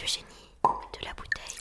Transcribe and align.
Le 0.00 0.06
génie 0.06 0.24
de 0.64 1.04
la 1.04 1.12
bouteille. 1.14 1.58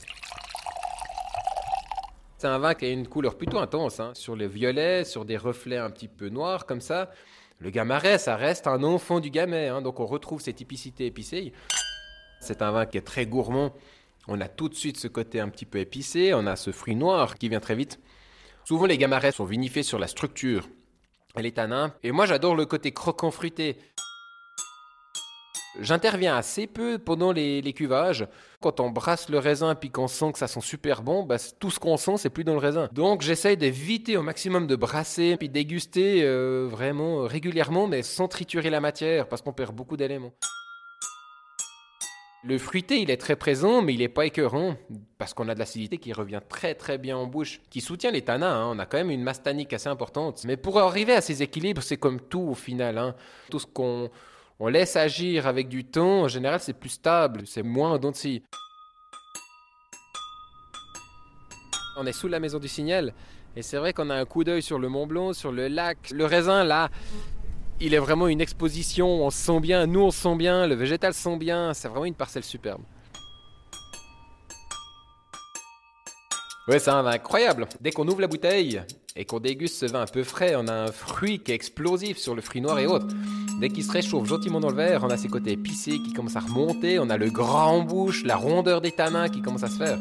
C'est 2.38 2.48
un 2.48 2.58
vin 2.58 2.74
qui 2.74 2.86
a 2.86 2.90
une 2.90 3.08
couleur 3.08 3.38
plutôt 3.38 3.60
intense, 3.60 4.00
hein, 4.00 4.12
sur 4.16 4.36
le 4.36 4.48
violet, 4.48 5.04
sur 5.04 5.24
des 5.24 5.38
reflets 5.38 5.78
un 5.78 5.90
petit 5.90 6.08
peu 6.08 6.30
noirs 6.30 6.66
comme 6.66 6.82
ça. 6.82 7.12
Le 7.60 7.70
gamaret, 7.70 8.18
ça 8.18 8.36
reste 8.36 8.68
un 8.68 8.84
enfant 8.84 9.20
du 9.20 9.30
gamay, 9.30 9.68
hein, 9.68 9.82
donc 9.82 10.00
on 10.00 10.06
retrouve 10.06 10.42
ces 10.42 10.54
typicités 10.54 11.06
épicées. 11.06 11.54
C'est 12.42 12.62
un 12.62 12.72
vin 12.72 12.86
qui 12.86 12.98
est 12.98 13.02
très 13.02 13.26
gourmand. 13.26 13.74
On 14.28 14.42
a 14.42 14.48
tout 14.48 14.68
de 14.68 14.76
suite 14.76 14.98
ce 14.98 15.08
côté 15.08 15.40
un 15.40 15.50
petit 15.50 15.66
peu 15.66 15.80
épicé, 15.80 16.34
on 16.34 16.48
a 16.48 16.56
ce 16.56 16.72
fruit 16.72 16.96
noir 16.96 17.38
qui 17.38 17.50
vient 17.50 17.60
très 17.60 17.76
vite. 17.76 18.00
Souvent 18.66 18.86
les 18.86 18.98
gamarets 18.98 19.32
sont 19.32 19.46
vinifiés 19.46 19.84
sur 19.84 20.00
la 20.00 20.08
structure 20.08 20.68
et 21.38 21.42
les 21.42 21.52
tanins. 21.52 21.94
Et 22.04 22.12
moi 22.12 22.26
j'adore 22.26 22.56
le 22.56 22.66
côté 22.66 22.92
croquant 22.92 23.32
fruité. 23.32 23.78
J'interviens 25.80 26.38
assez 26.38 26.68
peu 26.68 27.00
pendant 27.00 27.32
les, 27.32 27.74
cuvages. 27.74 28.28
Quand 28.62 28.80
on 28.80 28.92
brasse 28.92 29.30
le 29.30 29.40
raisin 29.40 29.74
puis 29.74 29.90
qu'on 29.90 30.08
sent 30.08 30.32
que 30.34 30.38
ça 30.38 30.48
sent 30.48 30.62
super 30.62 31.02
bon, 31.02 31.24
bah, 31.24 31.38
tout 31.60 31.72
ce 31.72 31.80
qu'on 31.80 31.98
sent, 31.98 32.18
c'est 32.18 32.30
plus 32.30 32.44
dans 32.44 32.54
le 32.54 32.60
raisin. 32.60 32.90
Donc 32.92 33.22
j'essaye 33.22 33.58
d'éviter 33.58 34.16
au 34.16 34.22
maximum 34.22 34.68
de 34.68 34.76
brasser 34.76 35.36
puis 35.38 35.50
déguster 35.50 36.24
euh, 36.24 36.68
vraiment 36.70 37.24
régulièrement, 37.24 37.88
mais 37.88 38.04
sans 38.04 38.28
triturer 38.28 38.70
la 38.70 38.82
matière 38.82 39.28
parce 39.28 39.42
qu'on 39.42 39.54
perd 39.54 39.76
beaucoup 39.76 39.98
d'éléments. 39.98 40.34
Le 42.46 42.58
fruité, 42.58 43.00
il 43.00 43.10
est 43.10 43.18
très 43.18 43.38
présent, 43.38 43.82
mais 43.82 43.94
il 43.94 44.00
n'est 44.00 44.10
pas 44.10 44.26
écœurant, 44.26 44.76
parce 45.18 45.34
qu'on 45.34 45.48
a 45.48 45.54
de 45.54 45.60
l'acidité 45.60 45.98
qui 45.98 46.12
revient 46.12 46.42
très 46.50 46.76
très 46.76 46.98
bien 46.98 47.16
en 47.16 47.26
bouche, 47.26 47.62
qui 47.70 47.80
soutient 47.80 48.12
les 48.12 48.22
tanins. 48.22 48.64
Hein. 48.64 48.72
On 48.76 48.80
a 48.80 48.86
quand 48.86 48.98
même 48.98 49.12
une 49.12 49.24
masse 49.24 49.42
tannique 49.42 49.72
assez 49.72 49.88
importante. 49.88 50.44
Mais 50.44 50.58
pour 50.58 50.78
arriver 50.78 51.14
à 51.14 51.22
ces 51.22 51.42
équilibres, 51.42 51.82
c'est 51.82 51.96
comme 51.96 52.20
tout 52.20 52.42
au 52.42 52.54
final. 52.54 52.98
Hein. 52.98 53.16
Tout 53.50 53.60
ce 53.60 53.66
qu'on 53.66 54.12
on 54.60 54.68
laisse 54.68 54.96
agir 54.96 55.48
avec 55.48 55.68
du 55.68 55.84
temps, 55.84 56.22
en 56.22 56.28
général, 56.28 56.60
c'est 56.60 56.74
plus 56.74 56.90
stable, 56.90 57.44
c'est 57.46 57.64
moins 57.64 57.98
dont 57.98 58.14
On 61.98 62.06
est 62.06 62.14
sous 62.14 62.28
la 62.28 62.40
maison 62.40 62.60
du 62.60 62.68
signal, 62.68 63.14
et 63.56 63.62
c'est 63.62 63.78
vrai 63.78 63.94
qu'on 63.94 64.10
a 64.10 64.16
un 64.16 64.26
coup 64.26 64.44
d'œil 64.44 64.62
sur 64.62 64.80
le 64.80 64.90
Mont 64.90 65.06
Blanc, 65.06 65.34
sur 65.34 65.52
le 65.52 65.68
lac. 65.68 66.10
Le 66.12 66.26
raisin, 66.26 66.64
là, 66.64 66.90
il 67.80 67.94
est 67.94 68.00
vraiment 68.00 68.28
une 68.28 68.42
exposition, 68.42 69.26
on 69.26 69.30
se 69.30 69.38
sent 69.38 69.60
bien, 69.60 69.86
nous 69.86 70.02
on 70.02 70.12
se 70.12 70.22
sent 70.22 70.36
bien, 70.36 70.68
le 70.68 70.76
végétal 70.76 71.14
se 71.14 71.22
sent 71.22 71.38
bien, 71.38 71.74
c'est 71.74 71.88
vraiment 71.88 72.06
une 72.06 72.16
parcelle 72.16 72.44
superbe. 72.44 72.82
Ouais, 76.68 76.80
c'est 76.80 76.92
un 76.92 77.02
vin 77.02 77.12
incroyable. 77.12 77.68
Dès 77.82 77.92
qu'on 77.92 78.08
ouvre 78.08 78.22
la 78.22 78.28
bouteille 78.28 78.82
et 79.18 79.26
qu'on 79.26 79.42
déguste 79.42 79.76
ce 79.76 79.86
vin 79.86 80.04
un 80.04 80.06
peu 80.06 80.24
frais, 80.24 80.56
on 80.56 80.68
a 80.68 80.74
un 80.74 80.92
fruit 80.92 81.40
qui 81.40 81.52
est 81.52 81.56
explosif 81.56 82.18
sur 82.18 82.36
le 82.36 82.42
fruit 82.42 82.62
noir 82.62 82.80
et 82.80 82.88
autres. 82.88 83.08
Dès 83.64 83.70
qu'il 83.70 83.86
se 83.86 83.94
réchauffe 83.94 84.28
gentiment 84.28 84.60
dans 84.60 84.72
le 84.72 84.76
verre, 84.76 85.06
on 85.06 85.10
a 85.10 85.16
ses 85.16 85.30
côtés 85.30 85.54
épicés 85.54 85.98
qui 86.00 86.12
commencent 86.12 86.36
à 86.36 86.42
remonter, 86.42 87.00
on 87.00 87.10
a 87.10 87.16
le 87.16 87.30
gras 87.30 87.68
en 87.68 87.82
bouche, 87.82 88.26
la 88.26 88.36
rondeur 88.36 88.82
des 88.82 88.92
tanins 88.92 89.30
qui 89.30 89.42
commence 89.42 89.64
à 89.64 89.70
se 89.70 89.78
faire. 89.78 89.98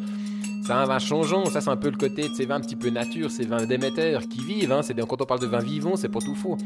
C'est 0.67 0.73
un 0.73 0.85
vin 0.85 0.99
changeant, 0.99 1.45
ça 1.45 1.61
c'est 1.61 1.71
un 1.71 1.77
peu 1.77 1.89
le 1.89 1.97
côté 1.97 2.29
de 2.29 2.35
ces 2.35 2.45
vins 2.45 2.57
un 2.57 2.61
petit 2.61 2.75
peu 2.75 2.91
nature, 2.91 3.31
ces 3.31 3.45
vins 3.45 3.65
d'émetteurs 3.65 4.23
qui 4.23 4.43
vivent. 4.43 4.73
Hein. 4.73 4.83
C'est 4.83 5.01
quand 5.07 5.23
on 5.23 5.27
parle 5.27 5.39
de 5.39 5.47
vin 5.47 5.61
vivant, 5.61 5.95
c'est 5.95 6.09
pas 6.09 6.19
tout 6.19 6.35
faux. 6.35 6.57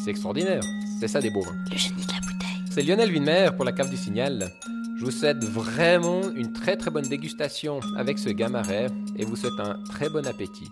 C'est 0.00 0.10
extraordinaire. 0.10 0.60
C'est 1.00 1.08
ça 1.08 1.22
des 1.22 1.30
beaux 1.30 1.40
vins. 1.40 1.56
Le 1.72 1.78
génie 1.78 2.04
de 2.04 2.12
la 2.12 2.20
bouteille. 2.20 2.62
C'est 2.70 2.82
Lionel 2.82 3.10
Winmer 3.10 3.48
pour 3.56 3.64
la 3.64 3.72
cave 3.72 3.88
du 3.88 3.96
signal. 3.96 4.52
Je 4.98 5.04
vous 5.06 5.12
souhaite 5.12 5.42
vraiment 5.42 6.20
une 6.36 6.52
très 6.52 6.76
très 6.76 6.90
bonne 6.90 7.08
dégustation 7.08 7.80
avec 7.96 8.18
ce 8.18 8.28
gamaret 8.28 8.88
et 9.16 9.24
vous 9.24 9.36
souhaite 9.36 9.58
un 9.60 9.82
très 9.88 10.10
bon 10.10 10.26
appétit. 10.26 10.70